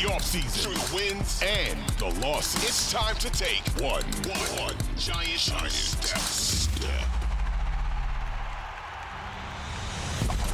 [0.00, 2.62] the offseason, through the wins and the losses.
[2.64, 6.18] It's time to take one, one, one giant, giant step.
[6.18, 7.06] step.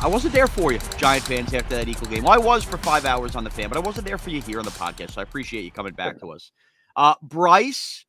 [0.02, 2.24] I wasn't there for you, Giant fans, after that Eagle game.
[2.24, 4.42] Well, I was for five hours on the fan, but I wasn't there for you
[4.42, 5.12] here on the podcast.
[5.12, 6.50] So I appreciate you coming back to us.
[6.96, 8.04] Uh, Bryce,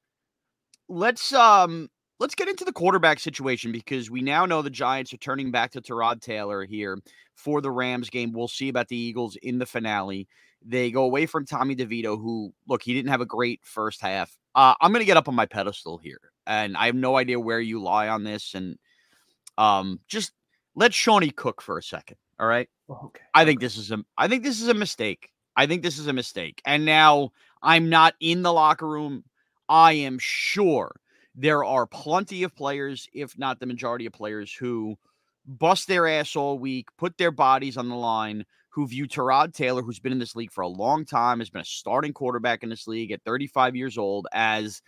[0.90, 5.18] let's um let's get into the quarterback situation because we now know the Giants are
[5.18, 6.98] turning back to Tyrod Taylor here
[7.36, 8.32] for the Rams game.
[8.34, 10.28] We'll see about the Eagles in the finale.
[10.66, 14.36] They go away from Tommy DeVito, who look, he didn't have a great first half.
[14.56, 17.60] Uh, I'm gonna get up on my pedestal here, and I have no idea where
[17.60, 18.78] you lie on this, and
[19.58, 20.32] um, just
[20.76, 22.18] let Shawnee cook for a second.
[22.40, 22.70] All right.
[22.90, 23.24] Okay.
[23.34, 25.32] I think this is a I think this is a mistake.
[25.58, 26.62] I think this is a mistake.
[26.66, 29.24] And now I'm not in the locker room.
[29.68, 30.96] I am sure
[31.36, 34.96] there are plenty of players, if not the majority of players, who
[35.46, 38.46] bust their ass all week, put their bodies on the line,
[38.78, 41.64] who view Tyrod Taylor, who's been in this league for a long time, has been
[41.64, 44.84] a starting quarterback in this league at 35 years old, as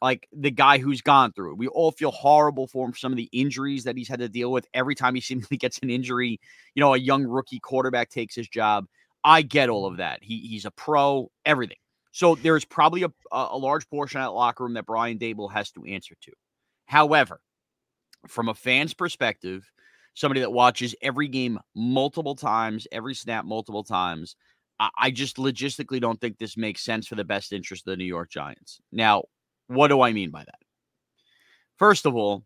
[0.00, 1.58] like the guy who's gone through it.
[1.58, 4.28] We all feel horrible for him for some of the injuries that he's had to
[4.28, 4.68] deal with.
[4.74, 6.38] Every time he seemingly gets an injury,
[6.76, 8.86] you know, a young rookie quarterback takes his job.
[9.24, 10.20] I get all of that.
[10.22, 11.78] He he's a pro, everything.
[12.12, 15.72] So there's probably a, a large portion of that locker room that Brian Daboll has
[15.72, 16.32] to answer to.
[16.86, 17.40] However,
[18.28, 19.68] from a fan's perspective,
[20.14, 24.36] somebody that watches every game multiple times, every snap multiple times,
[24.78, 27.96] I, I just logistically don't think this makes sense for the best interest of the
[27.96, 28.80] New York Giants.
[28.90, 29.24] Now,
[29.68, 30.58] what do I mean by that?
[31.78, 32.44] First of all,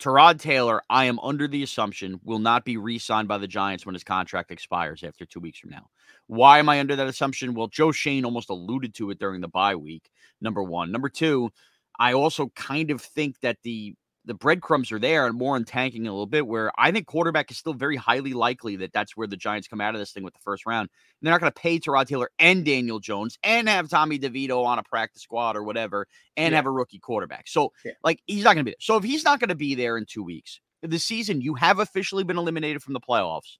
[0.00, 3.94] Tyrod Taylor, I am under the assumption will not be re-signed by the Giants when
[3.94, 5.88] his contract expires after two weeks from now.
[6.26, 7.52] Why am I under that assumption?
[7.52, 10.10] Well, Joe Schoen almost alluded to it during the bye week.
[10.40, 10.90] Number one.
[10.90, 11.50] Number two,
[11.98, 13.94] I also kind of think that the
[14.30, 17.50] the breadcrumbs are there and more on tanking a little bit where I think quarterback
[17.50, 20.22] is still very highly likely that that's where the Giants come out of this thing
[20.22, 20.88] with the first round.
[20.88, 24.64] And they're not going to pay Tyrod Taylor and Daniel Jones and have Tommy DeVito
[24.64, 26.58] on a practice squad or whatever and Yeah.
[26.58, 27.48] have a rookie quarterback.
[27.48, 27.94] So, Yeah.
[28.04, 28.76] like, he's not going to be there.
[28.78, 31.80] So, if he's not going to be there in two weeks, the season, you have
[31.80, 33.56] officially been eliminated from the playoffs.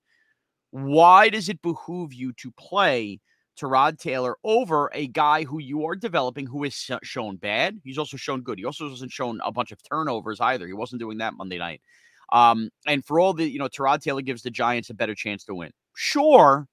[0.70, 3.18] Why does it behoove you to play
[3.60, 7.80] Tyrod Taylor over a guy who you are developing who has shown bad.
[7.84, 8.58] He's also shown good.
[8.58, 10.66] He also wasn't shown a bunch of turnovers either.
[10.66, 11.80] He wasn't doing that Monday night.
[12.32, 15.44] Um, and for all the, you know, Tyrod Taylor gives the Giants a better chance
[15.44, 15.72] to win.
[15.94, 16.68] Sure,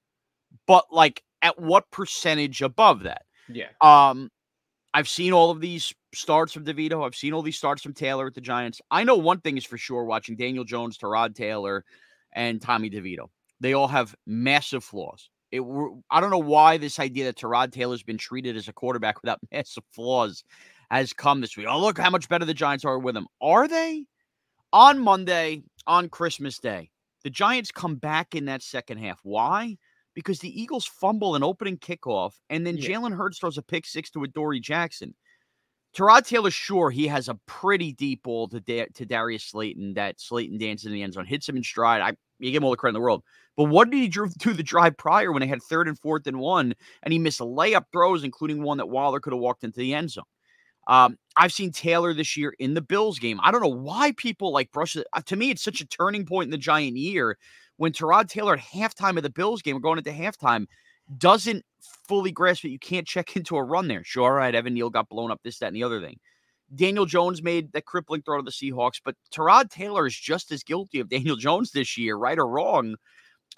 [0.66, 3.24] but like at what percentage above that?
[3.50, 3.70] Yeah.
[3.82, 4.30] Um,
[4.94, 7.06] I've seen all of these starts from DeVito.
[7.06, 8.82] I've seen all these starts from Taylor at the Giants.
[8.90, 11.84] I know one thing is for sure watching Daniel Jones, Tyrod Taylor,
[12.34, 13.28] and Tommy DeVito.
[13.60, 15.30] They all have massive flaws.
[15.52, 15.62] It,
[16.12, 19.40] I don't know why this idea that Tyrod Taylor's been treated as a quarterback without
[19.52, 20.44] massive flaws
[20.92, 21.68] has come this week.
[21.70, 23.28] Oh, look how much better the Giants are with him.
[23.42, 24.06] Are they?
[24.74, 26.92] On Monday, on Christmas Day,
[27.24, 29.20] the Giants come back in that second half.
[29.24, 29.78] Why?
[30.14, 32.90] Because the Eagles fumble an opening kickoff, and then Yeah.
[32.90, 35.16] Jalen Hurts throws a pick six to Adoree Jackson.
[35.96, 40.20] Tyrod Taylor, sure, he has a pretty deep ball to da- to Darius Slayton that
[40.20, 42.02] Slayton dances in the end zone, hits him in stride.
[42.02, 43.24] I you give him all the credit in the world.
[43.56, 46.28] But what did he do do the drive prior when they had third and fourth
[46.28, 49.80] and one, and he missed layup throws, including one that Waller could have walked into
[49.80, 50.24] the end zone.
[50.88, 53.40] Um, I've seen Taylor this year in the Bills game.
[53.44, 55.06] I don't know why people like brush it.
[55.14, 57.38] uh, To me, it's such a turning point in the Giant year
[57.76, 60.66] when Tyrod Taylor at halftime of the Bills game, going into halftime,
[61.18, 61.64] doesn't
[62.08, 62.70] fully grasp it.
[62.70, 64.04] You can't check into a run there.
[64.04, 66.18] Sure, all right, Evan Neal got blown up, this, that, and the other thing.
[66.76, 70.64] Daniel Jones made that crippling throw to the Seahawks, but Tyrod Taylor is just as
[70.64, 72.96] guilty of Daniel Jones this year, right or wrong,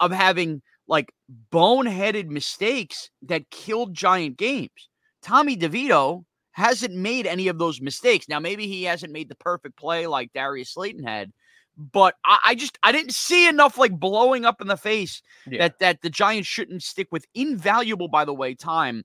[0.00, 1.12] of having like
[1.52, 4.88] boneheaded mistakes that killed giant games.
[5.22, 8.28] Tommy DeVito hasn't made any of those mistakes.
[8.28, 11.30] Now, maybe he hasn't made the perfect play like Darius Slayton had,
[11.76, 15.58] but I, I just I didn't see enough like blowing up in the face Yeah.
[15.58, 19.04] that that the Giants shouldn't stick with invaluable, by the way, time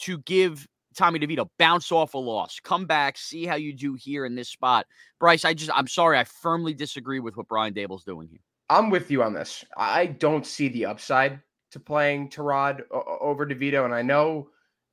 [0.00, 4.24] to give Tommy DeVito bounce off a loss, come back, see how you do here
[4.24, 4.86] in this spot.
[5.18, 8.40] Bryce, I just I'm sorry, I firmly disagree with what Brian Daboll's doing here.
[8.68, 9.64] I'm with you on this.
[9.76, 11.40] I don't see the upside
[11.72, 14.48] to playing o- over DeVito, and I know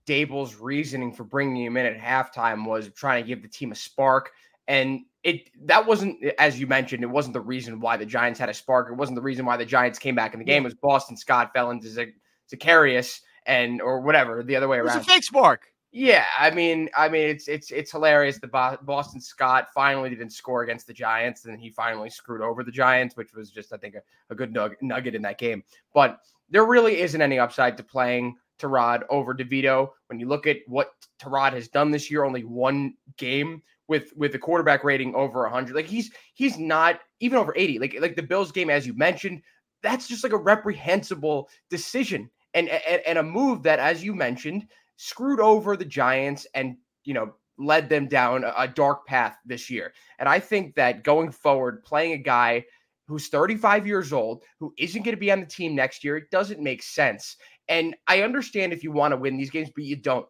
[0.08, 3.76] Daboll's reasoning for bringing him in at halftime was trying to give the team a
[3.76, 4.32] spark,
[4.68, 8.50] and it that wasn't, as you mentioned, it wasn't the reason why the Giants had
[8.50, 8.90] a spark.
[8.90, 10.64] It wasn't the reason why the Giants came back in the game.
[10.64, 12.16] It was Boston Scott fell into Zac-
[12.50, 14.96] Zacharias and or whatever the other way around.
[14.96, 15.68] It was a fake spark.
[15.92, 18.40] Yeah, I mean, I mean, it's it's it's hilarious.
[18.40, 22.64] The Bo- Boston Scott finally didn't score against the Giants, and he finally screwed over
[22.64, 25.64] the Giants, which was just, I think, a, a good nug- nugget in that game.
[25.94, 26.20] But
[26.50, 29.90] there really isn't any upside to playing Tyrod over DeVito.
[30.08, 30.92] When you look at what
[31.22, 35.74] Tyrod has done this year, only one game with with the quarterback rating over 100.
[35.74, 37.80] Like he's he's not even over 80.
[37.80, 39.42] Like like the Bills game, as you mentioned,
[39.82, 42.30] that's just like a reprehensible decision.
[42.54, 47.14] and, and and a move that, as you mentioned, screwed over the Giants and you
[47.14, 49.94] know led them down a, dark path this year.
[50.20, 52.66] And I think that going forward, playing a guy
[53.08, 56.30] who's 35 years old, who isn't going to be on the team next year, it
[56.30, 57.38] doesn't make sense.
[57.68, 60.28] And I understand if you want to win these games, but you don't,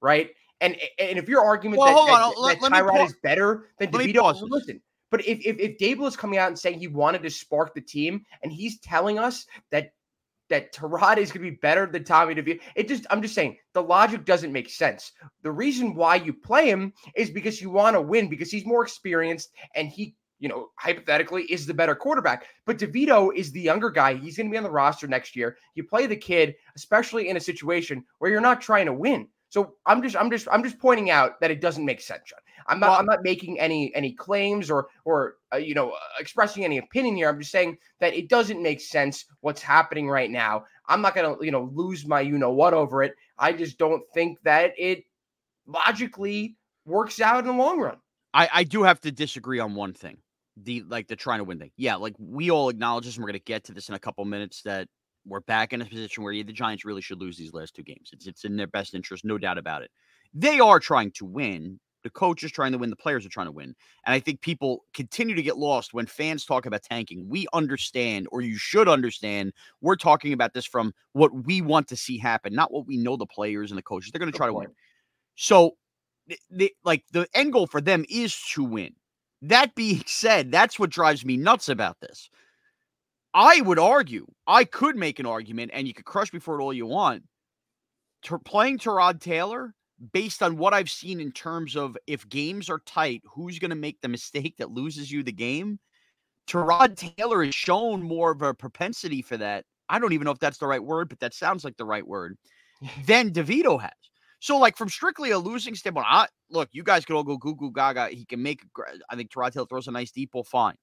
[0.00, 0.30] right?
[0.60, 3.90] And and if your argument Well, that, that, that let- me Tyrod is better than
[3.92, 4.80] let DeVito, listen.
[5.10, 7.80] But if, if if Daboll is coming out and saying he wanted to spark the
[7.80, 9.92] team, and he's telling us that
[10.50, 13.56] that Tyrod is going to be better than Tommy DeVito, it just I'm just saying
[13.72, 15.12] the logic doesn't make sense.
[15.42, 18.82] The reason why you play him is because you want to win because he's more
[18.82, 22.46] experienced and he you know, hypothetically, is the better quarterback.
[22.64, 24.14] But DeVito is the younger guy.
[24.14, 25.56] He's going to be on the roster next year.
[25.74, 29.28] You play the kid, especially in a situation where you're not trying to win.
[29.48, 32.38] So I'm just, I'm just, I'm just pointing out that it doesn't make sense, John.
[32.66, 35.98] I'm not, Well- I'm not making any, any claims or, or, uh, you know, uh,
[36.20, 37.28] expressing any opinion here.
[37.28, 40.64] I'm just saying that it doesn't make sense what's happening right now.
[40.86, 43.14] I'm not going to, you know, lose my, you know, what over it.
[43.38, 45.04] I just don't think that it
[45.66, 47.96] logically works out in the long run.
[48.34, 50.18] I, I do have to disagree on one thing.
[50.64, 51.70] The like the trying to win thing.
[51.76, 54.24] Yeah, like we all acknowledge this, and we're gonna get to this in a couple
[54.24, 54.88] minutes that
[55.26, 58.10] we're back in a position where the Giants really should lose these last two games.
[58.12, 59.90] It's it's in their best interest, no doubt about it.
[60.34, 61.80] They are trying to win.
[62.04, 63.74] The coach is trying to win, the players are trying to win.
[64.06, 67.28] And I think people continue to get lost when fans talk about tanking.
[67.28, 71.96] We understand, or you should understand, we're talking about this from what we want to
[71.96, 74.12] see happen, not what we know the players and the coaches.
[74.12, 74.68] They're going to try to win.
[75.34, 75.76] So,
[76.50, 78.94] they, like the end goal for them is to win.
[79.42, 82.30] That being said, that's what drives me nuts about this.
[83.34, 86.62] I would argue, I could make an argument, and you could crush me for it
[86.62, 87.24] all you want.
[88.24, 89.74] To playing Tyrod Taylor,
[90.12, 93.76] based on what I've seen in terms of if games are tight, who's going to
[93.76, 95.78] make the mistake that loses you the game?
[96.48, 99.64] Tyrod Taylor has shown more of a propensity for that.
[99.88, 102.06] I don't even know if that's the right word, but that sounds like the right
[102.06, 102.36] word.
[103.06, 103.90] than DeVito has.
[104.40, 107.56] So, like from strictly a losing standpoint, I look, you guys could all go goo
[107.56, 108.08] goo gaga.
[108.08, 108.62] He can make.
[109.10, 110.44] I think Tyrod Taylor throws a nice deep ball.
[110.44, 110.76] Fine.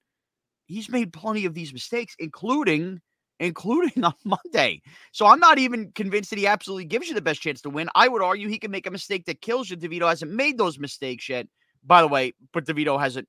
[0.66, 3.02] He's made plenty of these mistakes, including
[3.40, 4.82] including on Monday.
[5.12, 7.90] So I'm not even convinced that he absolutely gives you the best chance to win.
[7.96, 9.78] I would argue he can make a mistake that kills you.
[9.78, 11.48] DeVito hasn't made those mistakes yet.
[11.84, 13.28] By the way, but DeVito hasn't.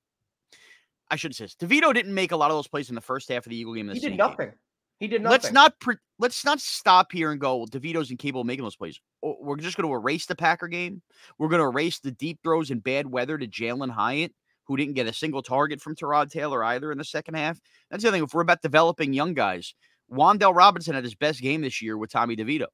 [1.11, 1.55] I should say this.
[1.57, 3.75] DeVito didn't make a lot of those plays in the first half of the Eagle
[3.75, 3.89] game.
[3.89, 4.19] He did Saint game.
[4.19, 4.53] nothing.
[4.99, 5.33] He did nothing.
[5.33, 7.57] Let's not pre- let's not stop here and go.
[7.57, 8.99] Well, DeVito's incapable of making those plays.
[9.23, 11.03] Oh, we're just going to erase the Packer game.
[11.39, 14.33] We're going to erase the deep throws in bad weather to Jalen Hyatt,
[14.67, 17.61] who didn't get a single target from Tyrod Taylor either in the second half.
[17.91, 18.25] That's the thing.
[18.25, 19.75] If we're about developing young guys,
[20.13, 22.67] Wan'Dale Robinson had his best game this year with Tommy DeVito.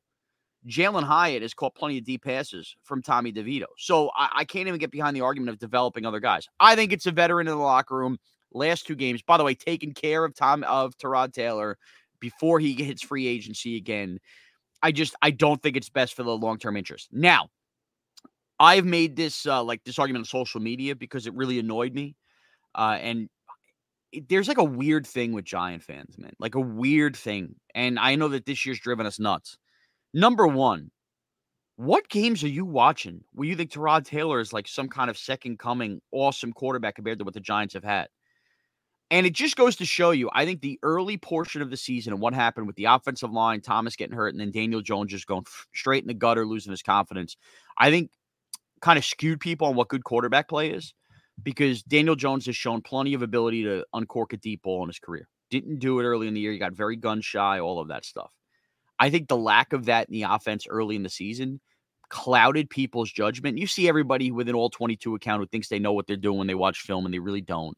[0.68, 3.66] Jalen Hyatt has caught plenty of deep passes from Tommy DeVito.
[3.78, 6.48] So I, I can't even get behind the argument of developing other guys.
[6.60, 8.18] I think it's a veteran in the locker room.
[8.52, 11.78] Last two games, by the way, taking care of Tom of Tyrod Taylor
[12.20, 14.20] before he hits free agency again.
[14.82, 17.08] I just I don't think it's best for the long term interest.
[17.12, 17.48] Now,
[18.62, 22.16] I've made this uh, like this argument on social media because it really annoyed me,
[22.74, 23.28] uh, and
[24.12, 27.56] it- there's like a weird thing with Giant fans, man, like a weird thing.
[27.74, 29.58] And I know that this year's driven us nuts.
[30.14, 30.90] Number one,
[31.76, 35.18] what games are you watching where you think Tyrod Taylor is like some kind of
[35.18, 38.08] second coming, awesome quarterback compared to what the Giants have had?
[39.10, 42.14] And it just goes to show you, I think the early portion of the season
[42.14, 45.26] and what happened with the offensive line, Thomas getting hurt, and then Daniel Jones just
[45.26, 45.44] going
[45.74, 47.36] straight in the gutter, losing his confidence,
[47.76, 48.10] I think
[48.82, 50.92] kind of skewed people on what good quarterback play is
[51.42, 54.98] because Daniel Jones has shown plenty of ability to uncork a deep ball in his
[54.98, 55.28] career.
[55.50, 56.52] Didn't do it early in the year.
[56.52, 58.30] He got very gun shy, all of that stuff.
[58.98, 61.60] I think the lack of that in the offense early in the season
[62.08, 63.56] clouded people's judgment.
[63.56, 66.38] You see everybody with an all 22 account who thinks they know what they're doing
[66.38, 67.76] when they watch film and they really don't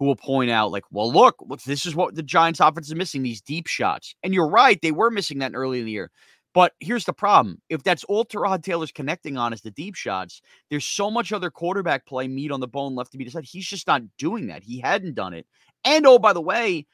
[0.00, 3.22] who will point out, like, well, look, this is what the Giants offense is missing,
[3.22, 4.14] these deep shots.
[4.22, 6.10] And you're right, they were missing that early in the year.
[6.52, 7.62] But here's the problem.
[7.68, 11.50] If that's all Tyrod Taylor's connecting on is the deep shots, there's so much other
[11.50, 13.48] quarterback play, meat on the bone left to be decided.
[13.48, 14.64] He's just not doing that.
[14.64, 15.46] He hadn't done it.
[15.84, 16.86] And oh, by the way,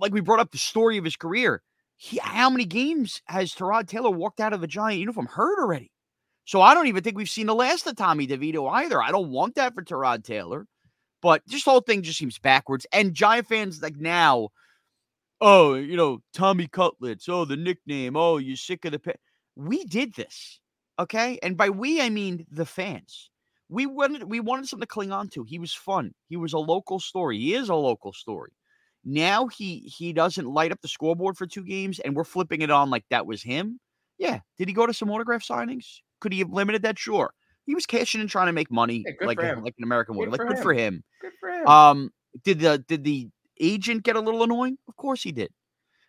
[0.00, 1.62] like we brought up the story of his career.
[1.96, 5.90] He, how many games has Tyrod Taylor walked out of a Giant uniform hurt already?
[6.44, 9.02] So I don't even think we've seen the last of Tommy DeVito either.
[9.02, 10.66] I don't want that for Tyrod Taylor.
[11.22, 12.86] But this whole thing just seems backwards.
[12.92, 14.48] And Giant fans like now,
[15.40, 19.14] oh, you know, Tommy Cutlets, oh, the nickname, oh, you're sick of the.
[19.56, 20.60] We did this,
[20.98, 21.38] okay?
[21.42, 23.30] And by we, I mean the fans.
[23.68, 25.44] We wanted we wanted something to cling on to.
[25.44, 26.12] He was fun.
[26.28, 27.38] He was a local story.
[27.38, 28.52] He is a local story.
[29.04, 32.70] Now he he doesn't light up the scoreboard for two games, and we're flipping it
[32.70, 33.78] on like that was him.
[34.18, 34.40] Yeah.
[34.58, 35.86] Did he go to some autograph signings?
[36.20, 36.98] Could he have limited that?
[36.98, 37.32] Sure.
[37.64, 40.30] He was cashing and trying to make money Yeah, like like an American would.
[40.30, 41.04] Like for good for him.
[41.22, 41.66] Good for him.
[41.66, 42.10] Um,
[42.44, 43.28] did the did the
[43.60, 44.78] agent get a little annoying?
[44.88, 45.50] Of course he did.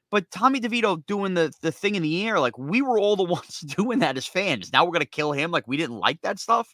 [0.09, 3.23] But Tommy DeVito doing the the thing in the air, like we were all the
[3.37, 4.73] ones doing that as fans.
[4.73, 6.67] Now we're gonna kill him, like we didn't like that stuff.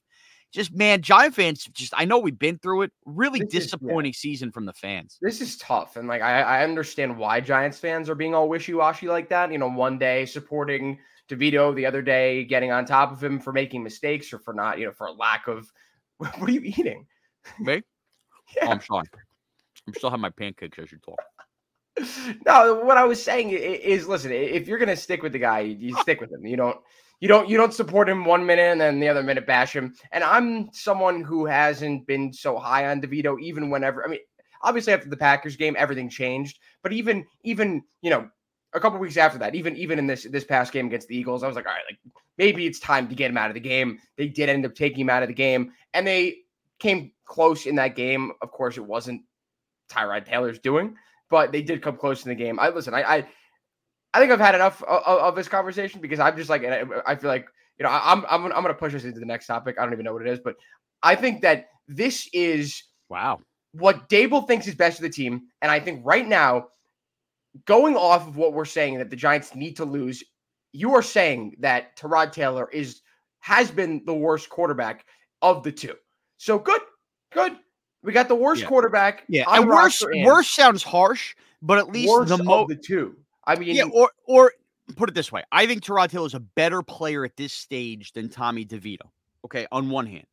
[0.54, 2.92] Just man, Giant fans, just I know we've been through it.
[3.06, 3.60] Really This is- yeah.
[3.62, 5.18] disappointing season from the fans.
[5.22, 8.74] This is tough, and like I, I understand why Giants fans are being all wishy
[8.74, 9.52] washy like that.
[9.52, 10.98] You know, one day supporting
[11.30, 14.80] DeVito, the other day getting on top of him for making mistakes or for not,
[14.80, 15.72] you know, for a lack of.
[16.18, 17.06] What are you eating?
[17.60, 17.84] Me?
[18.64, 19.06] Oh, I'm sorry.
[19.88, 21.20] I'm still having my pancakes as you talk.
[22.46, 25.96] no, what I was saying is, listen, if you're gonna stick with the guy, you
[25.98, 26.46] stick with him.
[26.46, 26.78] You don't,
[27.20, 29.96] you don't, you don't support him one minute and then the other minute bash him.
[30.12, 34.06] And I'm someone who hasn't been so high on DeVito, even whenever.
[34.06, 34.20] I mean,
[34.62, 36.60] obviously after the Packers game, everything changed.
[36.84, 38.30] But even, even you know,
[38.74, 41.44] a couple weeks after that, even even in this this past game against the Eagles,
[41.44, 42.00] I was like, all right, like
[42.38, 44.00] maybe it's time to get him out of the game.
[44.18, 46.40] They did end up taking him out of the game, and they
[46.80, 48.32] came close in that game.
[48.42, 49.22] Of course, it wasn't
[49.90, 50.96] Tyrod Taylor's doing
[51.30, 52.60] but they did come close in the game.
[52.60, 52.94] I listen.
[52.94, 53.28] I I,
[54.14, 57.12] I think I've had enough of, of this conversation because I'm just like and I,
[57.12, 59.78] I feel like you know I'm I'm I'm gonna push us into the next topic.
[59.78, 60.56] I don't even know what it is, but
[61.04, 63.40] I think that this is Wow.
[63.72, 66.68] what Daboll thinks is best for the team, and I think right now,
[67.66, 70.24] going off of what we're saying that the Giants need to lose,
[70.74, 73.02] you are saying that Tyrod Taylor is
[73.40, 75.06] has been the worst quarterback
[75.42, 75.94] of the two.
[76.38, 76.82] So good,
[77.32, 77.58] good.
[78.04, 78.68] We got the worst Yeah.
[78.68, 79.24] quarterback.
[79.28, 79.44] Yeah.
[79.48, 83.16] And worse worse sounds harsh, but at least worst the of the two.
[83.46, 84.54] I mean, Yeah, or or
[84.96, 85.44] put it this way.
[85.52, 89.10] I think Tyrod Taylor is a better player at this stage than Tommy DeVito.
[89.46, 90.26] Okay, on one hand.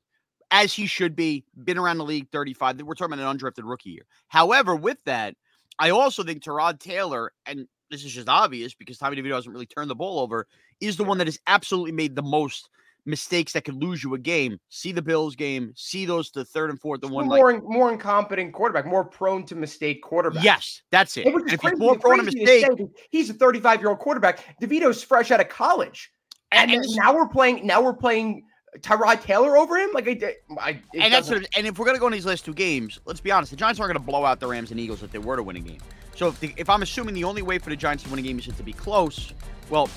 [0.50, 2.80] As he should be, been around the league 35.
[2.83, 4.06] We're talking about an undrafted rookie year.
[4.28, 5.35] However, with that,
[5.78, 9.66] I also think Tyrod Taylor, and this is just obvious because Tommy DeVito hasn't really
[9.66, 10.47] turned the ball over,
[10.80, 12.68] is the one that has absolutely made the most
[13.06, 14.58] mistakes that could lose you a game.
[14.68, 17.92] See the Bills game, see those the third and fourth, the one like more more
[17.92, 20.44] incompetent quarterback, more prone to mistake quarterback.
[20.44, 21.26] yes, that's it.
[21.26, 24.44] And And if he's more prone to crazy to he's a 35 year old quarterback.
[24.61, 26.11] DeVito's fresh out of college,
[26.52, 27.66] and, And- now we're playing.
[27.66, 28.44] Now we're playing
[28.80, 29.90] Tyrod Taylor over him.
[29.92, 32.54] Like, I, I and that's what, and if we're gonna go in these last two
[32.54, 35.12] games, let's be honest, the Giants aren't gonna blow out the Rams and Eagles if
[35.12, 35.78] they were to win a game.
[36.16, 38.23] So if, the, if I'm assuming the only way for the Giants to win a
[38.23, 39.32] game is to be close,
[39.68, 39.88] well,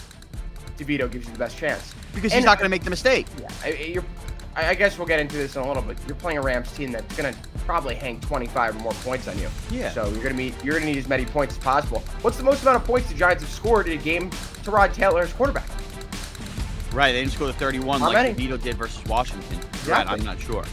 [0.77, 1.93] DeVito gives you the best chance.
[2.13, 3.27] because he's not gonna make the mistake.
[3.39, 4.05] Yeah, I, I- you're.
[4.55, 5.98] I I guess we'll get into this in a little bit.
[6.07, 7.34] You're playing a Rams team that's gonna
[7.67, 9.50] probably hang 25 or more points on you.
[9.69, 9.91] Yeah.
[9.91, 10.55] So you're gonna meet.
[10.63, 12.00] You're gonna need as many points as possible.
[12.22, 14.31] What's the most amount of points the Giants have scored in a game
[14.63, 15.67] Tyrod Taylor as quarterback?
[16.91, 18.34] Right, they didn't score the 31 How like many?
[18.34, 19.60] DeVito did versus Washington.
[19.86, 20.63] Right, I'm not sure.